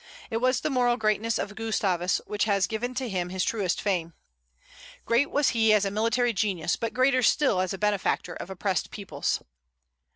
[0.31, 4.15] It was the moral greatness of Gustavus which has given to him his truest fame.
[5.05, 8.89] Great was he as a military genius, but greater still as a benefactor of oppressed
[8.89, 9.43] peoples.